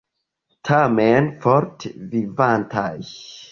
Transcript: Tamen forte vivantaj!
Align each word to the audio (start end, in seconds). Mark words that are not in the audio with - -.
Tamen 0.69 1.29
forte 1.45 1.93
vivantaj! 2.17 2.91